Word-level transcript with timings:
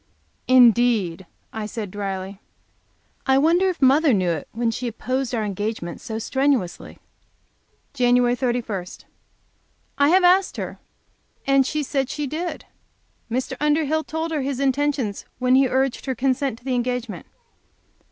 "Indeed!" 0.47 1.27
I 1.53 1.67
said, 1.67 1.91
dryly. 1.91 2.39
I 3.27 3.37
wonder 3.37 3.69
if 3.69 3.83
mother 3.83 4.13
knew 4.13 4.31
it 4.31 4.47
when 4.51 4.71
she 4.71 4.87
opposed 4.87 5.35
our 5.35 5.43
engagement 5.43 6.01
so 6.01 6.17
strenuously. 6.17 6.97
Jan. 7.93 8.15
31. 8.35 8.85
I 9.99 10.09
have 10.09 10.23
asked 10.23 10.57
her, 10.57 10.79
and 11.45 11.67
she 11.67 11.83
said 11.83 12.09
she 12.09 12.25
did. 12.25 12.65
Mr. 13.29 13.55
Underhill 13.59 14.03
told 14.03 14.31
her 14.31 14.41
his 14.41 14.59
intentions 14.59 15.25
when 15.37 15.53
he 15.53 15.67
urged 15.67 16.07
her 16.07 16.15
consent 16.15 16.57
to 16.57 16.65
the 16.65 16.73
engagement. 16.73 17.27